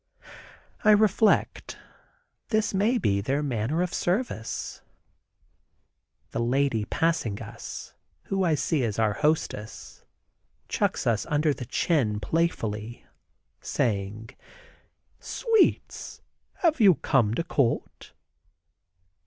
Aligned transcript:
I 0.83 0.89
reflect; 0.93 1.77
this 2.47 2.73
may 2.73 2.97
be 2.97 3.21
their 3.21 3.43
manner 3.43 3.83
of 3.83 3.93
service. 3.93 4.81
The 6.31 6.39
lady 6.39 6.85
passing 6.85 7.39
us, 7.39 7.93
(who 8.23 8.43
I 8.43 8.55
see 8.55 8.81
is 8.81 8.97
our 8.97 9.13
hostess) 9.13 10.03
chucks 10.67 11.05
us 11.05 11.27
under 11.27 11.53
the 11.53 11.65
chin 11.67 12.19
playfully, 12.19 13.05
saying, 13.61 14.31
"Sweets, 15.19 16.23
have 16.61 16.79
you 16.81 16.95
come 16.95 17.35
to 17.35 17.43
court?" 17.43 18.13